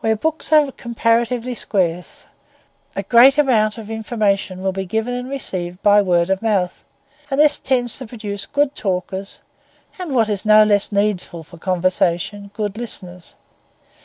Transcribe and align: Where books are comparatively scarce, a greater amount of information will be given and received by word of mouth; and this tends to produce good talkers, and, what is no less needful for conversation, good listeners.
Where 0.00 0.16
books 0.16 0.52
are 0.52 0.72
comparatively 0.72 1.54
scarce, 1.54 2.26
a 2.96 3.04
greater 3.04 3.42
amount 3.42 3.78
of 3.78 3.88
information 3.88 4.62
will 4.64 4.72
be 4.72 4.84
given 4.84 5.14
and 5.14 5.30
received 5.30 5.80
by 5.80 6.02
word 6.02 6.28
of 6.28 6.42
mouth; 6.42 6.82
and 7.30 7.38
this 7.38 7.60
tends 7.60 7.96
to 7.98 8.06
produce 8.08 8.46
good 8.46 8.74
talkers, 8.74 9.38
and, 10.00 10.12
what 10.12 10.28
is 10.28 10.44
no 10.44 10.64
less 10.64 10.90
needful 10.90 11.44
for 11.44 11.56
conversation, 11.56 12.50
good 12.52 12.76
listeners. 12.76 13.36